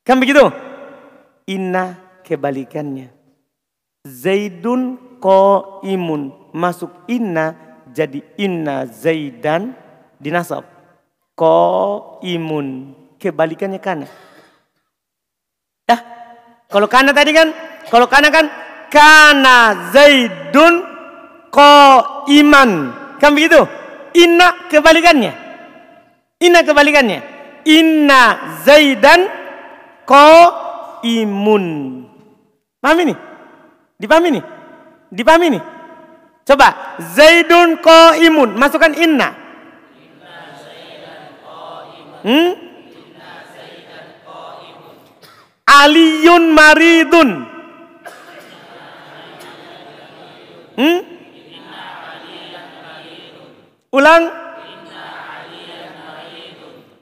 [0.00, 0.48] Kan begitu?
[1.44, 3.12] Inna kebalikannya.
[4.04, 6.52] Zaidun ko imun.
[6.52, 7.56] Masuk inna
[7.96, 9.72] jadi inna zaidan
[10.20, 10.68] dinasab.
[11.32, 12.92] Ko imun.
[13.16, 14.04] Kebalikannya kana.
[15.88, 16.00] Dah.
[16.68, 17.48] Kalau kana tadi kan,
[17.88, 18.52] kalau kana kan
[18.92, 20.84] kana zaidun
[21.48, 21.72] ko
[22.28, 22.70] iman.
[23.16, 23.64] Kan begitu?
[24.12, 25.32] Inna kebalikannya.
[26.44, 27.18] Inna kebalikannya.
[27.64, 28.20] Inna
[28.60, 29.24] zaidan
[30.04, 30.28] ko
[31.00, 31.64] imun.
[32.84, 33.14] Paham ini?
[33.96, 34.53] Dipahami ini?
[35.12, 35.60] Dipahami ini?
[36.44, 37.80] Coba Zaidun
[38.20, 39.32] imun Masukkan inna.
[42.24, 42.52] Hmm?
[45.64, 47.30] Aliyun maridun.
[50.74, 50.98] Hmm?
[53.92, 54.24] Ulang.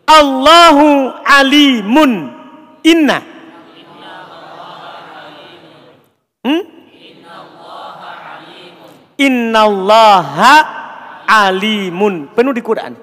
[0.07, 0.88] Allahu
[1.25, 2.12] alimun.
[2.83, 3.19] Inna.
[6.43, 6.72] Hmm?
[9.23, 10.55] Innallaha
[11.27, 12.31] alimun.
[12.35, 12.99] Penuh di Quran.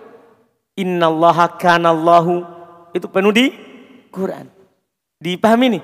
[0.75, 2.43] Innallaha kanallahu.
[2.91, 3.51] Itu penuh di
[4.11, 4.49] Quran.
[5.19, 5.83] Dipahami nih?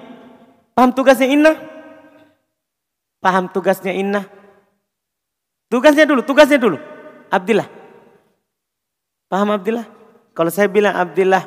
[0.75, 1.53] Paham tugasnya inna?
[3.19, 4.27] Paham tugasnya inna?
[5.71, 6.77] Tugasnya dulu, tugasnya dulu.
[7.31, 7.67] Abdillah.
[9.27, 9.87] Paham Abdillah?
[10.35, 11.43] Kalau saya bilang Abdillah.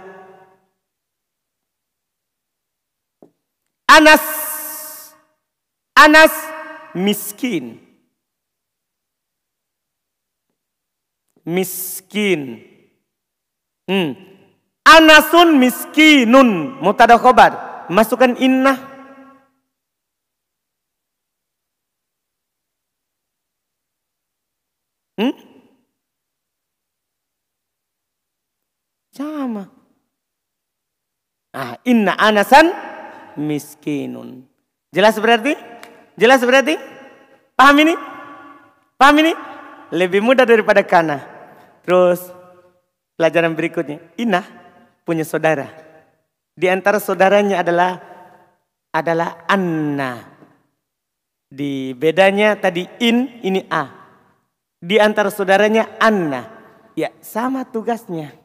[3.89, 4.25] Anas.
[5.97, 6.35] Anas
[6.95, 7.88] miskin.
[11.49, 12.61] Miskin.
[13.89, 14.13] Hmm.
[14.85, 16.77] Anasun miskinun.
[16.85, 17.89] Mutada khobar.
[17.89, 18.77] Masukkan inna.
[25.17, 25.33] Hmm?
[29.17, 29.73] Sama.
[31.57, 32.71] Ah, inna anasan
[33.41, 34.45] miskinun.
[34.93, 35.57] Jelas berarti?
[36.21, 36.77] Jelas berarti?
[37.57, 37.97] Paham ini?
[39.01, 39.33] Paham ini?
[39.91, 41.38] Lebih mudah daripada kana.
[41.89, 42.21] Terus
[43.17, 43.97] pelajaran berikutnya.
[44.21, 44.45] Inah
[45.09, 45.73] punya saudara.
[46.53, 47.97] Di antara saudaranya adalah
[48.93, 50.37] adalah Anna.
[51.49, 53.89] Di bedanya tadi in, ini A.
[54.77, 56.45] Di antara saudaranya Anna.
[56.93, 58.37] Ya sama tugasnya.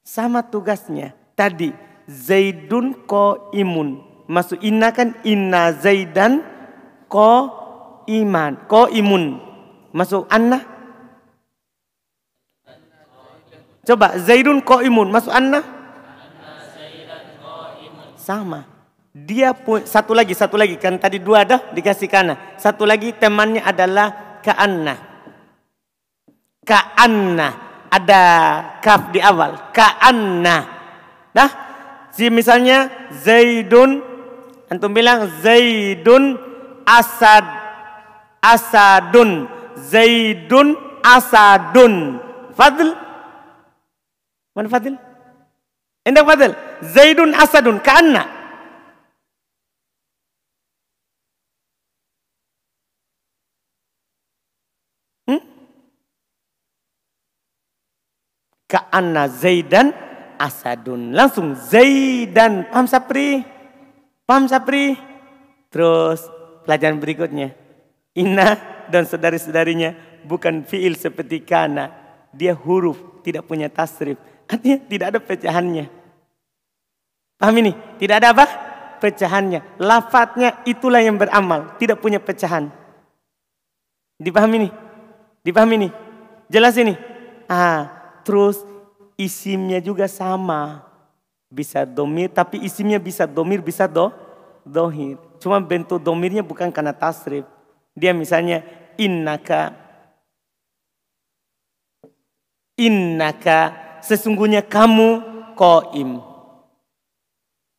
[0.00, 1.12] Sama tugasnya.
[1.36, 1.76] Tadi
[2.08, 4.00] Zaidun ko imun.
[4.24, 6.40] Masuk inna kan inna Zaidan
[7.12, 7.52] ko
[8.08, 8.56] iman.
[8.64, 9.36] Ko imun.
[9.92, 10.79] Masuk anna.
[13.84, 15.08] Coba Zaidun ko imun.
[15.08, 15.60] Masuk anna.
[18.20, 18.68] Sama.
[19.10, 22.54] Dia pun satu lagi, satu lagi kan tadi dua dah dikasih kana.
[22.54, 24.94] Satu lagi temannya adalah Ka'anna.
[26.62, 27.48] Ka'anna.
[27.90, 28.22] Ada
[28.78, 29.74] kaf di awal.
[29.74, 30.56] Ka'anna.
[31.34, 31.50] Nah,
[32.14, 33.98] si misalnya Zaidun
[34.70, 36.38] antum bilang Zaidun
[36.86, 37.42] Asad
[38.38, 42.22] Asadun Zaidun Asadun
[42.54, 42.94] Fadl
[44.68, 44.98] Fadl?
[46.04, 48.24] Indah Fadl Zaidun asadun ka'anna.
[55.28, 55.40] Hmm?
[58.68, 59.92] Ka'anna Zaidan
[60.40, 61.12] asadun.
[61.12, 62.64] Langsung Zaidan.
[62.72, 63.44] Paham Sapri?
[64.24, 64.96] Paham Sapri?
[65.68, 66.24] Terus
[66.64, 67.52] pelajaran berikutnya.
[68.16, 68.58] Inna
[68.90, 71.92] dan saudari-saudarinya bukan fiil seperti kana.
[72.32, 74.18] Dia huruf, tidak punya tasrif.
[74.50, 75.86] Artinya tidak ada pecahannya.
[77.38, 77.72] Paham ini?
[78.02, 78.46] Tidak ada apa?
[78.98, 79.78] Pecahannya.
[79.78, 81.78] Lafadznya itulah yang beramal.
[81.78, 82.68] Tidak punya pecahan.
[84.20, 84.68] Dipahami ini?
[85.46, 85.88] Dipahami ini?
[86.50, 86.98] Jelas ini?
[87.48, 87.88] Ah,
[88.26, 88.60] terus
[89.16, 90.84] isimnya juga sama.
[91.48, 94.12] Bisa domir, tapi isimnya bisa domir, bisa do,
[94.62, 95.16] dohir.
[95.40, 97.48] Cuma bentuk domirnya bukan karena tasrif.
[97.96, 98.62] Dia misalnya
[99.00, 99.72] innaka.
[102.76, 103.72] Innaka,
[104.04, 105.22] sesungguhnya kamu
[105.56, 106.20] koim.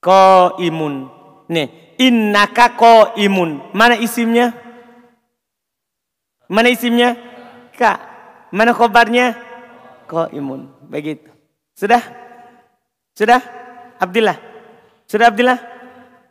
[0.01, 1.09] Ko imun.
[1.51, 3.73] Nih, innaka ko imun.
[3.73, 4.53] Mana isimnya?
[6.49, 7.15] Mana isimnya?
[7.77, 8.01] Ka.
[8.49, 9.37] Mana khobarnya?
[10.09, 10.69] Ko imun.
[10.89, 11.29] Begitu.
[11.77, 12.01] Sudah?
[13.13, 13.41] Sudah?
[14.01, 14.37] Abdillah?
[15.05, 15.59] Sudah Abdillah?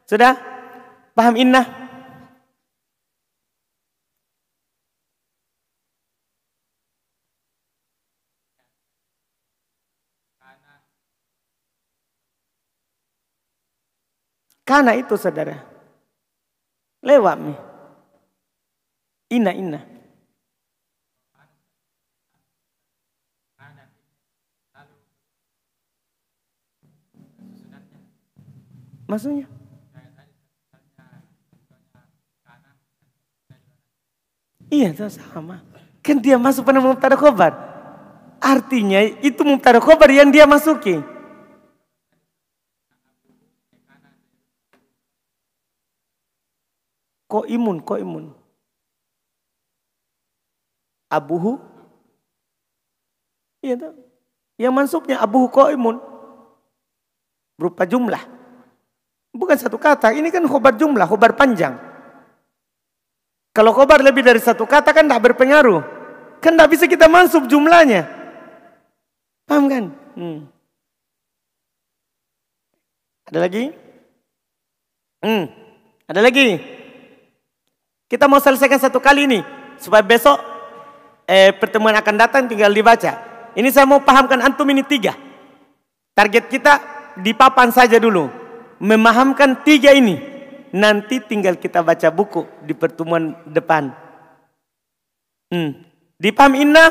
[0.05, 0.35] Sudah?
[1.15, 1.63] Paham inna?
[14.71, 15.67] Karena itu saudara.
[17.03, 17.59] Lewat nih.
[19.35, 19.83] Ina ina.
[29.11, 29.51] Maksudnya?
[34.71, 35.67] Iya, itu sama.
[35.99, 37.59] Kan dia masuk pada mubtada khobar.
[38.39, 41.03] Artinya itu mubtada khobar yang dia masuki.
[47.31, 48.35] Ko imun, ko imun.
[51.07, 51.63] Abuhu.
[53.63, 53.95] Iya tuh.
[54.59, 56.03] Yang mansubnya abuhu ko imun.
[57.55, 58.19] Berupa jumlah.
[59.31, 60.11] Bukan satu kata.
[60.11, 61.79] Ini kan khobar jumlah, khobar panjang.
[63.55, 65.87] Kalau khobar lebih dari satu kata kan tidak berpengaruh.
[66.43, 68.11] Kan tidak bisa kita mansub jumlahnya.
[69.47, 69.85] Paham kan?
[70.19, 70.51] Hmm.
[73.31, 73.71] Ada lagi?
[75.23, 75.47] Hmm.
[76.11, 76.80] Ada lagi?
[78.11, 79.39] Kita mau selesaikan satu kali ini
[79.79, 80.43] supaya besok
[81.31, 83.23] eh, pertemuan akan datang tinggal dibaca.
[83.55, 85.15] Ini saya mau pahamkan antum ini tiga.
[86.19, 86.75] Target kita
[87.23, 88.27] di papan saja dulu.
[88.83, 90.19] Memahamkan tiga ini.
[90.75, 93.95] Nanti tinggal kita baca buku di pertemuan depan.
[95.51, 95.83] Hmm.
[96.19, 96.87] Dipaham inna?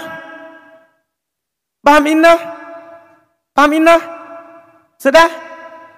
[1.83, 2.33] Paham inna?
[3.55, 3.95] Paham inna?
[4.99, 5.27] Sudah?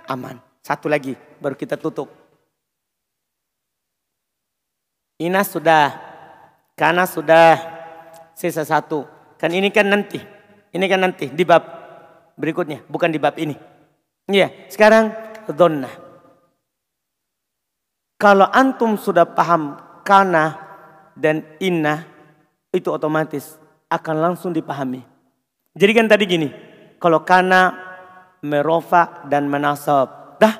[0.10, 0.42] Aman.
[0.62, 1.14] Satu lagi.
[1.42, 2.21] baru kita tutup.
[5.22, 6.12] Ina sudah,
[6.74, 7.62] Kana sudah,
[8.34, 9.06] sisa satu.
[9.38, 10.18] Kan ini kan nanti,
[10.74, 11.62] ini kan nanti di bab
[12.34, 13.54] berikutnya, bukan di bab ini.
[14.26, 15.14] Iya, sekarang
[15.54, 15.90] donna.
[18.18, 20.58] Kalau antum sudah paham kana
[21.14, 22.02] dan inna,
[22.74, 23.62] itu otomatis
[23.94, 25.06] akan langsung dipahami.
[25.78, 26.50] Jadi kan tadi gini,
[26.98, 27.78] kalau kana
[28.42, 30.38] merofa dan menasab.
[30.42, 30.56] Dah,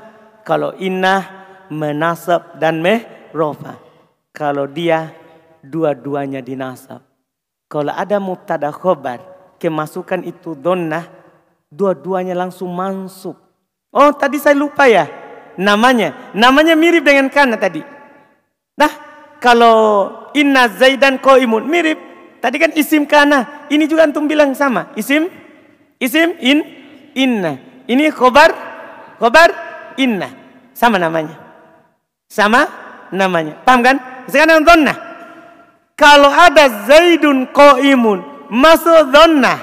[0.46, 1.26] kalau inna
[1.74, 3.91] menasab dan merofa.
[4.42, 5.14] Kalau dia
[5.62, 7.06] dua-duanya dinasab.
[7.70, 9.22] Kalau ada mubtada khobar,
[9.62, 11.06] kemasukan itu donna,
[11.70, 13.38] dua-duanya langsung masuk.
[13.94, 15.06] Oh tadi saya lupa ya,
[15.62, 16.34] namanya.
[16.34, 17.86] Namanya mirip dengan kana tadi.
[18.82, 18.90] Nah,
[19.38, 22.02] kalau inna zaidan imun mirip.
[22.42, 23.70] Tadi kan isim kana.
[23.70, 24.90] Ini juga antum bilang sama.
[24.98, 25.30] Isim,
[26.02, 26.66] isim in,
[27.14, 27.62] inna.
[27.86, 28.50] Ini khobar,
[29.22, 29.54] khobar
[30.02, 30.34] inna.
[30.74, 31.38] Sama namanya.
[32.26, 32.66] Sama
[33.14, 33.62] namanya.
[33.62, 33.98] Paham kan?
[34.30, 34.94] Sekarang donna.
[35.98, 37.46] Kalau ada zaidun
[37.86, 39.54] imun masuk donna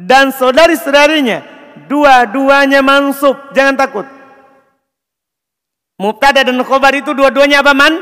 [0.00, 1.44] dan saudari-saudarinya
[1.86, 4.06] dua-duanya mansub, jangan takut.
[6.00, 7.94] Mubtada dan khobar itu dua-duanya apa man?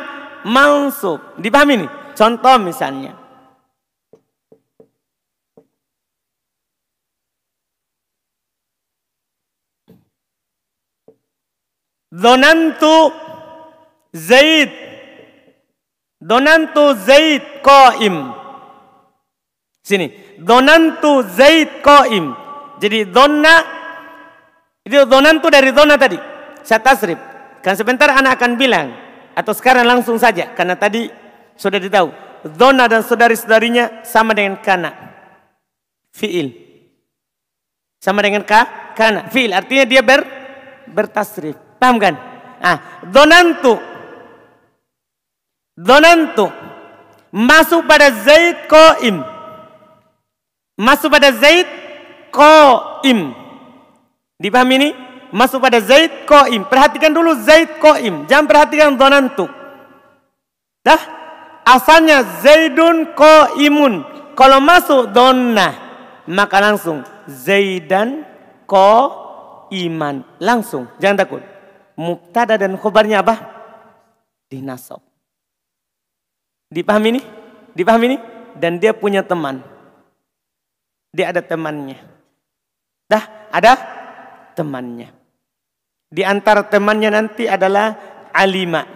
[0.47, 1.21] Mansub.
[1.37, 1.91] Dipahami nih?
[2.17, 3.13] Contoh misalnya.
[12.11, 13.15] Donantu
[14.11, 14.90] Zaid.
[16.21, 18.37] Donantu Zaid qaim.
[19.81, 20.37] Sini.
[20.37, 22.37] Donantu Zaid qaim.
[22.81, 23.81] Jadi donna
[24.85, 26.17] itu donantu dari dona tadi.
[26.61, 27.17] Saya tasrif.
[27.65, 28.89] Kan sebentar anak akan bilang
[29.37, 31.09] atau sekarang langsung saja karena tadi
[31.57, 32.09] sudah ditahu.
[32.57, 34.97] Dona dan saudari-saudarinya sama dengan kana.
[36.17, 36.57] Fiil.
[38.01, 39.29] Sama dengan ka, kana.
[39.29, 40.25] Fiil artinya dia ber
[40.89, 41.57] bertasrif.
[41.77, 42.17] Paham kan?
[42.61, 43.90] Ah, donantu.
[45.77, 46.49] Donantu.
[47.31, 49.23] Masuk pada Zaid Qaim.
[50.75, 51.67] Masuk pada Zaid
[52.35, 53.35] Qaim.
[54.41, 54.91] Dipahami ini?
[55.31, 56.67] Masuk pada Zaid Qaim.
[56.67, 58.27] Perhatikan dulu Zaid Qaim.
[58.27, 59.47] Jangan perhatikan donantu.
[60.81, 61.21] Dah?
[61.65, 64.03] Asalnya Zaidun Qaimun.
[64.35, 65.77] Kalau masuk donna,
[66.25, 68.25] maka langsung Zaidan
[68.65, 70.25] Qaiman.
[70.41, 71.43] Langsung, jangan takut
[72.01, 73.37] mubtada dan khobarnya apa?
[74.49, 75.10] Dinasab.
[76.71, 77.23] Dipahami ini?
[77.75, 78.19] Dipahami ini?
[78.55, 79.59] Dan dia punya teman.
[81.11, 81.99] Dia ada temannya.
[83.11, 83.75] Dah, ada
[84.55, 85.11] temannya.
[86.11, 87.99] Di antara temannya nanti adalah
[88.31, 88.87] alima.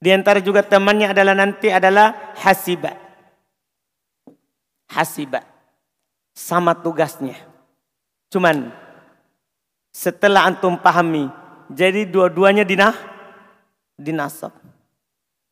[0.00, 2.96] Di antara juga temannya adalah nanti adalah hasiba.
[4.88, 5.44] Hasiba.
[6.32, 7.36] Sama tugasnya.
[8.32, 8.72] Cuman
[9.92, 11.28] setelah antum pahami
[11.68, 12.94] jadi dua-duanya dinah
[13.98, 14.54] dinasab.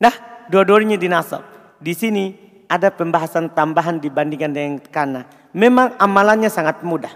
[0.00, 1.42] Nah, dua-duanya dinasab.
[1.80, 2.34] Di sini
[2.66, 5.22] ada pembahasan tambahan dibandingkan dengan kana.
[5.56, 7.12] Memang amalannya sangat mudah.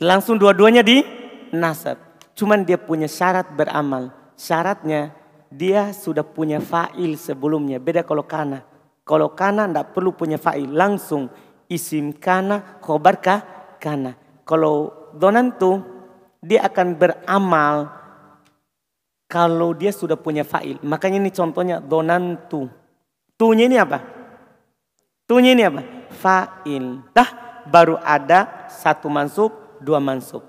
[0.00, 1.04] Langsung dua-duanya di
[1.52, 2.00] nasab.
[2.32, 4.14] Cuman dia punya syarat beramal.
[4.32, 5.12] Syaratnya
[5.52, 7.76] dia sudah punya fa'il sebelumnya.
[7.76, 8.64] Beda kalau kana.
[9.04, 10.72] Kalau kana tidak perlu punya fa'il.
[10.72, 11.28] Langsung
[11.68, 13.20] isim kana, khobar
[13.76, 14.16] kana.
[14.48, 15.84] Kalau donantu
[16.40, 17.99] dia akan beramal
[19.30, 20.82] kalau dia sudah punya fa'il.
[20.82, 22.66] Makanya ini contohnya donantu.
[23.38, 24.02] Tunya ini apa?
[25.30, 26.10] Tunya ini apa?
[26.10, 26.98] Fa'il.
[27.14, 30.42] Dah baru ada satu mansub, dua mansub.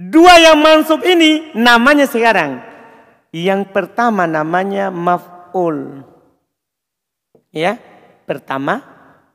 [0.00, 2.64] Dua yang mansub ini namanya sekarang.
[3.36, 6.00] Yang pertama namanya maf'ul.
[7.52, 7.76] Ya,
[8.24, 8.80] pertama.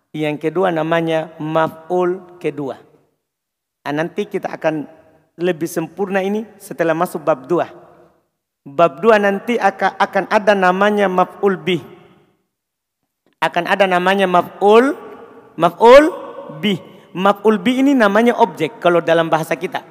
[0.10, 2.82] Yang kedua namanya maf'ul kedua.
[3.86, 4.90] Nah, nanti kita akan
[5.38, 7.85] lebih sempurna ini setelah masuk bab dua.
[8.66, 11.86] Bab dua nanti akan, ada namanya maf'ul bih.
[13.38, 14.98] Akan ada namanya maf'ul
[15.54, 16.10] maf'ul
[16.58, 16.82] bih.
[17.14, 19.86] Maf'ul bih ini namanya objek kalau dalam bahasa kita.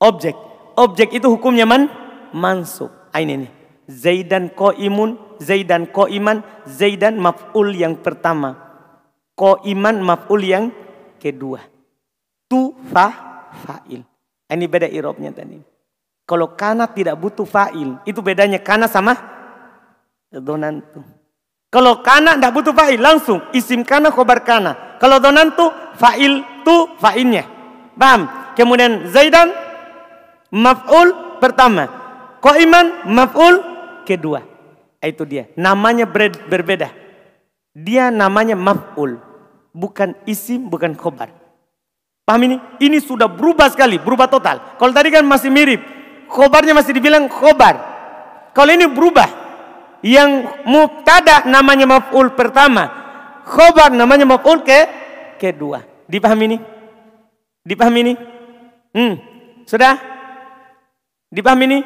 [0.00, 0.32] Objek.
[0.80, 1.92] Objek itu hukumnya man
[2.32, 2.88] mansub.
[3.12, 3.50] Ah, ini nih.
[3.88, 8.56] Zaidan imun, Zaidan iman, Zaidan maf'ul yang pertama.
[9.40, 10.72] iman maf'ul yang
[11.20, 11.60] kedua.
[12.48, 13.06] Tu fa
[13.64, 14.00] fa'il.
[14.48, 15.77] Ini beda irobnya tadi.
[16.28, 17.96] Kalau kana tidak butuh fa'il.
[18.04, 19.16] Itu bedanya kana sama
[20.28, 21.00] donantu.
[21.72, 23.00] Kalau kana tidak butuh fa'il.
[23.00, 25.00] Langsung isim kana khobar kana.
[25.00, 27.48] Kalau donantu fa'il tu fa'ilnya.
[27.96, 28.52] Paham?
[28.52, 29.48] Kemudian Zaidan
[30.52, 31.88] maf'ul pertama.
[32.44, 33.64] Koiman maf'ul
[34.04, 34.44] kedua.
[35.00, 35.48] Itu dia.
[35.56, 36.04] Namanya
[36.44, 36.92] berbeda.
[37.72, 39.16] Dia namanya maf'ul.
[39.72, 41.32] Bukan isim, bukan khobar.
[42.28, 42.56] Paham ini?
[42.84, 44.76] Ini sudah berubah sekali, berubah total.
[44.76, 45.97] Kalau tadi kan masih mirip.
[46.28, 47.74] Khobarnya masih dibilang khobar.
[48.52, 49.48] Kalau ini berubah.
[49.98, 52.86] Yang mubtada namanya maf'ul pertama.
[53.42, 54.80] Khobar namanya maf'ul ke
[55.42, 55.82] kedua.
[56.06, 56.58] Dipahami ini?
[57.66, 58.14] Dipahami ini?
[58.94, 59.14] Hmm.
[59.66, 59.98] Sudah?
[61.28, 61.78] Dipahami ini?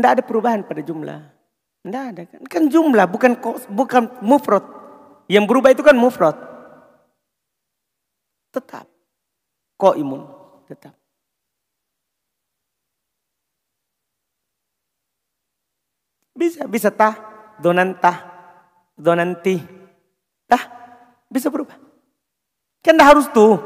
[0.00, 1.20] Tidak ada perubahan pada jumlah.
[1.84, 2.40] Tidak ada kan.
[2.48, 3.36] Kan jumlah bukan
[3.68, 4.64] bukan mufrad.
[5.28, 6.40] Yang berubah itu kan mufrad.
[8.48, 8.88] Tetap.
[9.76, 10.24] Ko imun.
[10.64, 10.96] Tetap.
[16.32, 17.20] Bisa, bisa tah,
[17.60, 18.24] donantah,
[18.96, 19.60] donanti.
[20.48, 20.64] Tah,
[21.28, 21.76] bisa berubah.
[22.80, 23.60] Kan harus tuh.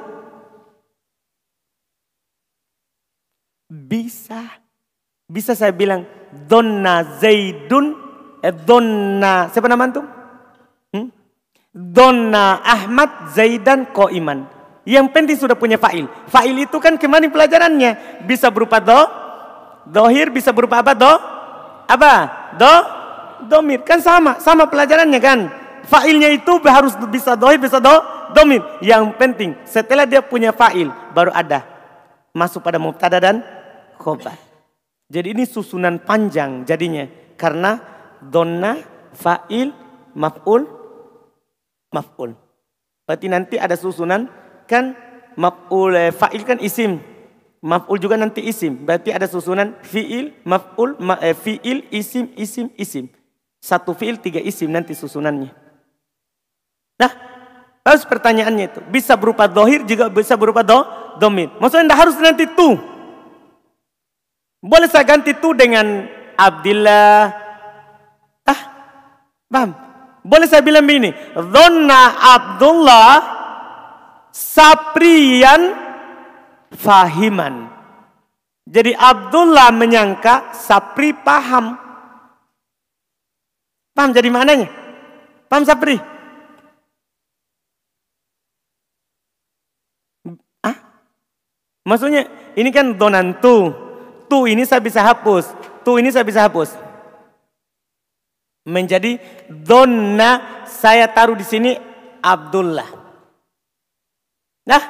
[3.71, 4.65] Bisa
[5.29, 6.05] bisa saya bilang
[6.45, 8.05] Donna Zaidun
[8.45, 10.05] eh, Donna siapa nama antum?
[10.93, 11.09] Hmm?
[11.73, 14.53] Donna Ahmad Zaidan Koiman.
[14.85, 16.05] Yang penting sudah punya fa'il.
[16.29, 18.23] Fa'il itu kan ke mana pelajarannya?
[18.29, 19.01] Bisa berupa do,
[19.89, 21.13] dohir, bisa berupa apa do?
[21.89, 22.13] Apa?
[22.61, 22.75] Do,
[23.49, 23.81] domir.
[23.81, 25.41] Kan sama, sama pelajarannya kan.
[25.89, 27.97] Fa'ilnya itu harus bisa dohir, bisa do,
[28.37, 28.61] domir.
[28.85, 31.65] Yang penting setelah dia punya fa'il baru ada.
[32.37, 33.41] Masuk pada mubtada dan
[33.97, 34.37] khobar.
[35.09, 37.05] Jadi ini susunan panjang jadinya.
[37.37, 37.81] Karena
[38.23, 38.79] donna,
[39.13, 39.75] fa'il,
[40.17, 40.63] maf'ul,
[41.93, 42.33] maf'ul.
[43.05, 44.31] Berarti nanti ada susunan
[44.65, 44.97] kan
[45.37, 47.03] maf'ul, eh, fa'il kan isim.
[47.65, 48.85] Maf'ul juga nanti isim.
[48.85, 53.09] Berarti ada susunan fi'il, maf'ul, ma, eh, fi'il, isim, isim, isim.
[53.61, 55.49] Satu fi'il, tiga isim nanti susunannya.
[57.01, 57.13] Nah,
[57.85, 58.81] harus pertanyaannya itu.
[58.93, 60.77] Bisa berupa dohir juga bisa berupa do,
[61.21, 61.53] domir.
[61.61, 62.94] Maksudnya tidak harus nanti tuh.
[64.65, 66.09] Boleh saya ganti itu dengan
[66.41, 67.29] Abdillah.
[68.49, 68.61] Ah,
[69.53, 69.77] paham?
[70.25, 71.13] Boleh saya bilang begini.
[71.37, 73.13] Donna Abdullah
[74.33, 75.77] saprian
[76.73, 77.75] fahiman.
[78.65, 81.77] Jadi Abdullah menyangka Sapri paham.
[83.93, 84.73] Paham jadi maknanya?
[85.47, 86.01] Paham Sapri?
[90.65, 90.77] Ah?
[91.85, 92.25] Maksudnya
[92.57, 93.85] ini kan donantu.
[94.29, 95.53] Tu ini saya bisa hapus.
[95.85, 96.73] Tu ini saya bisa hapus.
[98.65, 101.77] Menjadi donna saya taruh di sini
[102.25, 102.89] Abdullah.
[104.65, 104.83] Nah,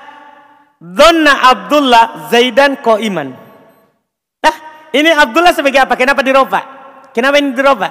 [0.79, 3.35] donna Abdullah Zaidan ko iman.
[4.39, 4.57] Nah,
[4.95, 5.99] ini Abdullah sebagai apa?
[5.99, 6.61] Kenapa diroba?
[7.11, 7.89] Kenapa ini diroba?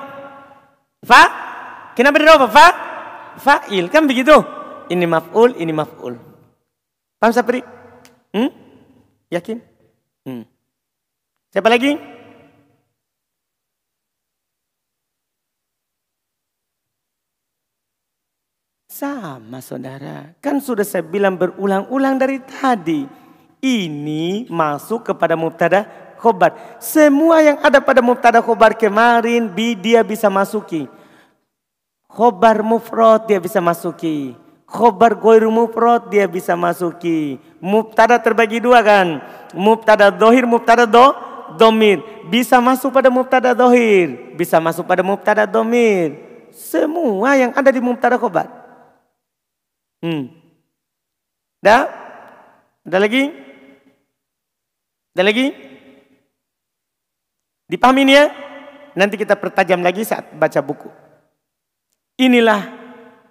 [1.03, 1.23] Fa?
[1.95, 2.47] Kenapa diroba?
[2.47, 2.67] Fa?
[3.43, 3.91] Fa'il.
[3.91, 4.35] Kan begitu?
[4.87, 6.15] Ini maf'ul, ini maf'ul.
[7.19, 7.63] Paham Sapri?
[8.31, 8.51] Hmm?
[9.31, 9.57] Yakin?
[10.27, 10.43] Hmm.
[11.53, 11.93] Siapa lagi?
[18.89, 20.33] Sama saudara.
[20.41, 23.05] Kan sudah saya bilang berulang-ulang dari tadi.
[23.61, 25.85] Ini masuk kepada mubtada
[26.17, 26.57] khobar.
[26.81, 30.89] Semua yang ada pada mubtada khobar kemarin dia bisa masuki.
[32.09, 34.33] Khobar mufrad dia bisa masuki.
[34.65, 37.37] Khobar goiru mufrad dia bisa masuki.
[37.61, 39.21] Mubtada terbagi dua kan.
[39.53, 42.01] Mubtada dohir, mubtada do domir.
[42.27, 44.35] Bisa masuk pada mubtada dohir.
[44.37, 46.17] Bisa masuk pada mubtada domir.
[46.53, 48.49] Semua yang ada di mubtada khobar.
[50.03, 50.29] Hmm.
[51.63, 51.87] Dah?
[52.83, 53.31] Ada lagi?
[55.15, 55.47] Ada lagi?
[57.71, 58.25] Dipahami ini ya?
[58.93, 60.91] Nanti kita pertajam lagi saat baca buku.
[62.21, 62.61] Inilah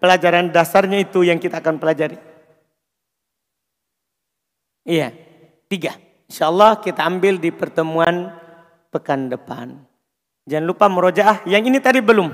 [0.02, 2.18] pelajaran dasarnya itu yang kita akan pelajari.
[4.82, 5.14] Iya,
[5.70, 5.94] tiga.
[6.32, 8.32] Insya Allah kita ambil di pertemuan
[8.88, 9.76] pekan depan.
[10.48, 11.44] Jangan lupa merojaah.
[11.44, 12.32] Yang ini tadi belum.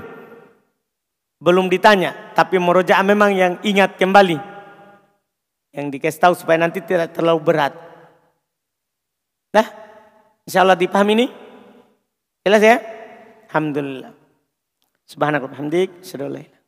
[1.43, 2.31] Belum ditanya.
[2.31, 4.39] Tapi merojaah memang yang ingat kembali.
[5.75, 7.75] Yang dikasih tahu supaya nanti tidak terlalu berat.
[9.51, 9.67] Nah,
[10.47, 11.27] insya Allah dipahami ini.
[12.47, 12.79] Jelas ya?
[13.51, 14.15] Alhamdulillah.
[15.11, 15.51] Subhanallah.
[15.51, 16.58] Alhamdulillah.